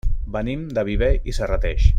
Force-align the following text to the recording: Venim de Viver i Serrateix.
Venim 0.35 0.63
de 0.79 0.85
Viver 0.89 1.11
i 1.33 1.37
Serrateix. 1.41 1.89